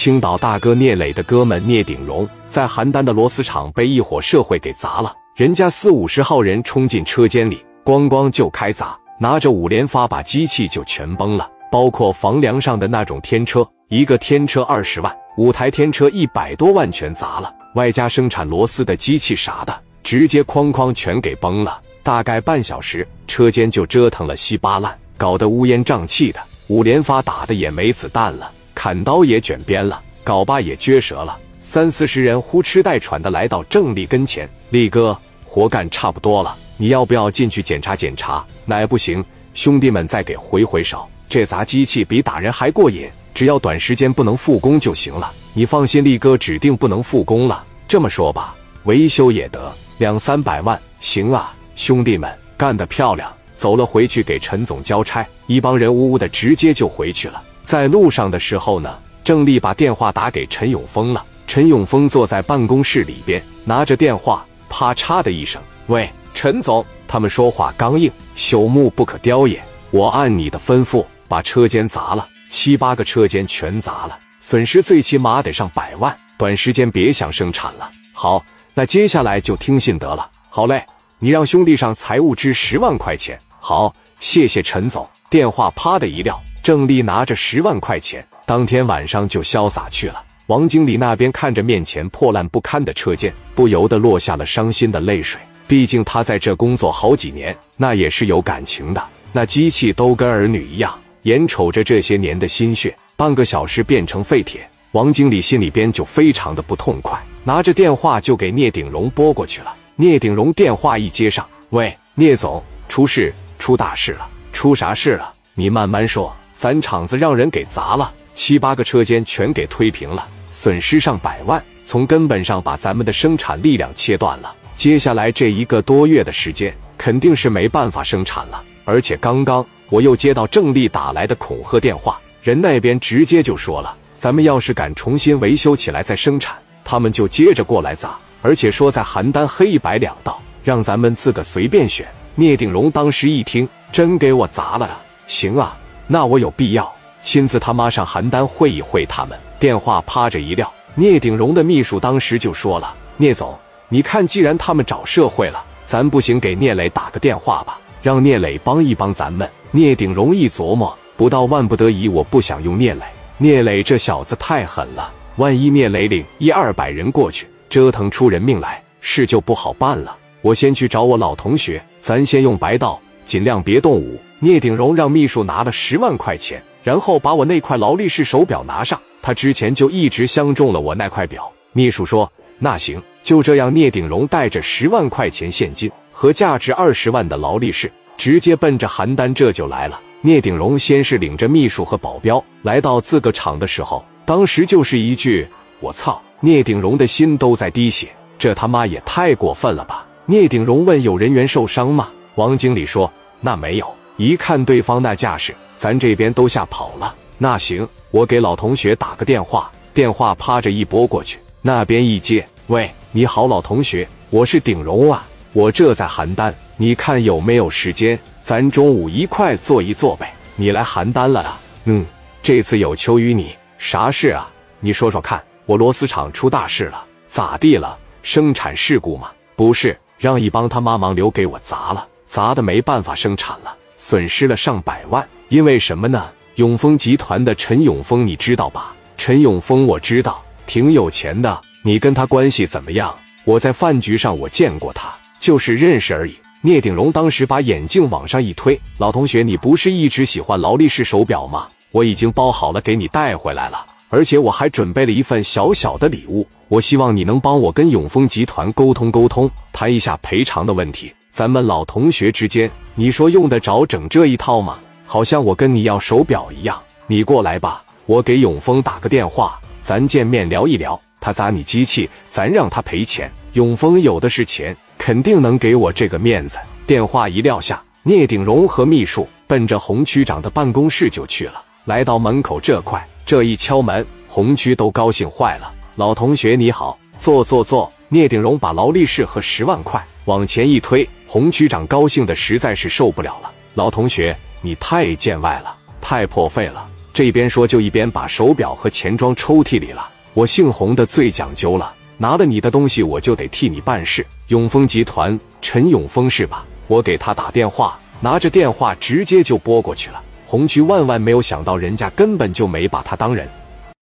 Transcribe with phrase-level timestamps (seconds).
[0.00, 21.78] 青岛大哥聂磊的哥们聂鼎荣在邯郸的螺丝厂被一伙社会给砸了，人家四五十号人冲进车间里，咣咣就开砸，拿着五连发把机器就全崩了，包括房梁上的那种天车，一个天车二十万，五台天车一百多万全砸了，外加生产螺丝的机器啥的，直接哐哐全给崩了。
[22.02, 28.50] 大概半小时，车间就折腾了稀巴烂，搞得乌烟瘴气的，五连发打的也没子弹了。
[28.82, 34.48] 砍刀也卷边了，镐把也撅折了，三四十人呼哧带喘的来到郑丽跟前。
[34.70, 38.42] 力哥，活干差不多了，你要不要进去检查检查？
[38.64, 39.22] 那也不行，
[39.52, 41.06] 兄弟们再给回回手。
[41.28, 45.30] 这砸机器比打人还过瘾，只要短时间不能复工就行了。
[45.52, 47.62] 你放心，力哥指定不能复工了。
[47.86, 53.30] 这么说吧，维修也得两三百万，行啊，兄弟们干得漂亮！
[53.58, 57.42] 走了回去给陈总交差，一帮人呜呜的直接就回去了。
[57.70, 61.24] 在路上的时候呢，郑丽把电话打给陈永峰了。
[61.46, 69.62] 陈永峰坐在办公室里边，拿着电话，啪嚓的一声：“喂，陈总。”他们说话刚硬，朽木不可雕也。
[69.92, 77.88] 我按你的吩咐把车间砸了，七八个车间全砸了，损失最起码得上百万，短时间别想生产了。
[78.12, 80.28] 好，那接下来就听信得了。
[80.48, 80.84] 好嘞，
[81.20, 83.38] 你让兄弟上财务支十万块钱。
[83.60, 85.08] 好，谢谢陈总。
[85.30, 86.42] 电话啪的一撂。
[86.62, 90.22] 郑丽拿着十万块钱，当天晚上就潇洒去了。
[90.46, 95.40] 王经理那边看着面前破烂不堪的车间，不由得落下了伤心的泪水。
[95.66, 99.02] 毕竟他在这工作好几年，那也是有感情的。
[99.32, 107.18] 那机器都跟儿女一样，眼瞅着这些年的心血，半个小时变成废铁，王经理心里边就非常的不痛快。
[107.44, 109.74] 拿着电话就给聂鼎荣拨过去了。
[109.96, 115.32] 聂鼎荣电话一接上，喂，聂总，出事，出大事了，出啥事了？
[115.54, 116.34] 你慢慢说。
[116.60, 124.54] 咱厂子让人给砸了，七八个车间全给推平了，损失上百万，从根本上把咱们的生产力量切断了。
[124.76, 128.62] 接下来这一个多月的时间，肯定是没办法生产了。
[128.84, 136.54] 而且刚刚我又接到郑丽打来的恐吓电话，人那边直接就说了，咱们要是敢重新维修起来再生产，
[136.84, 142.06] 他们就接着过来砸，而且说在邯郸黑白两道，让咱们自个随便选。
[142.34, 145.00] 聂鼎荣当时一听，真给我砸了啊！
[145.26, 145.74] 行啊。
[146.12, 149.38] 那我有必要亲自他妈上邯郸会一会他们。
[149.60, 153.56] 电话啪着一撂，聂鼎荣的秘书当时就说了：“聂总，
[153.88, 163.02] 你看，既然他们找社会了，咱不行，给聂磊打个电话吧，让聂磊帮一帮咱们。”聂鼎荣一琢磨，不到万不得已，我不想用聂磊。
[163.38, 170.16] 聂磊这小子太狠了，万一聂磊领一二百人过去，折腾出人命来，事就不好办了。
[170.42, 173.00] 我先去找我老同学，咱先用白道。
[173.24, 174.20] 尽量别动武。
[174.42, 178.98] 聂鼎荣让秘书拿了十万块钱，然后把我那块劳力士手表拿上。
[179.20, 181.52] 他之前就一直相中了我那块表。
[181.74, 190.00] 秘书说：“那行，就这样。”聂鼎荣带着十万块钱现金和价值二十万的劳力士，直接奔着邯郸这就来了。
[190.22, 195.46] 聂鼎荣先是领着秘书和保镖来到自个厂的时候，当时就是一句
[195.80, 198.08] ：“我操！”聂鼎荣的心都在滴血，
[198.38, 200.06] 这他妈也太过分了吧！
[200.24, 203.12] 聂鼎荣问：“有人员受伤吗？”王经理说。
[203.42, 203.90] 那没有，
[204.20, 207.14] 一看对方那架势，咱这边都吓跑了。
[207.38, 209.72] 那行，我给老同学打个电话。
[209.94, 220.30] 电话趴着一拨过去，那边一接，喂，你好，老同学，我是鼎荣啊，我这在邯郸，你看有没有时间，咱中午一块坐一坐呗？
[220.54, 221.58] 你来邯郸了啊？
[221.86, 222.04] 嗯，
[222.42, 224.50] 这次有求于你，啥事啊？
[224.80, 225.42] 你说说看。
[225.64, 227.96] 我螺丝厂出大事了，咋地了？
[228.22, 229.30] 生产事故吗？
[229.56, 232.06] 不是，让一帮他妈盲流给我砸了。
[232.26, 233.74] 砸的没办法生产了，
[234.10, 235.24] 损失了上百万。
[235.50, 236.28] 因为什么呢？
[236.56, 238.92] 永丰集团的陈永丰你知道吧？
[239.16, 241.60] 陈永丰我知道，挺有钱的。
[241.84, 243.14] 你跟他关系怎么样？
[243.44, 246.34] 我在饭局上我见过他，就是认识而已。
[246.60, 251.68] 聂鼎荣当时把眼镜往上一推：“老同学，你不是一直喜欢劳力士手表吗？
[251.92, 256.44] 我已经包好了，给你带回来了，而且我还准备了一份小小的礼物。
[256.66, 264.78] 我希望你能帮我跟永丰集团沟通沟通，谈一下赔偿的问题。”咱们老同学之间，你说用得着整这一套吗？
[265.06, 266.78] 好像我跟你要手表一样。
[267.06, 271.00] 你过来吧，我给永峰打个电话，咱见面聊一聊。
[271.18, 273.32] 他砸你机器，咱让他赔钱。
[273.54, 276.58] 永峰有的是钱，肯定能给我这个面子。
[276.86, 281.64] 电话一撂下，聂鼎荣和秘书奔着洪区长的办公室就去了。
[281.86, 285.72] 来到门口这块，这一敲门，洪区都高兴坏了。
[285.94, 287.90] 老同学你好，坐坐坐。
[288.10, 291.08] 聂鼎荣把劳力士和十万块往前一推。
[291.26, 296.88] 洪区长高兴的实在是受不了了，老同学，你太见外了，太破费了。
[297.12, 300.10] 这边说就一边把手表和钱装抽屉里了。
[300.34, 304.26] 我姓洪的最讲究了，拿了你的东西我就得替你办事。
[304.48, 306.64] 永丰集团陈永丰是吧？
[306.88, 310.20] 我给他打电话，拿着电话直接就拨过去了。
[310.46, 313.48] 红区万万没有想到，人家根本就没把他当人。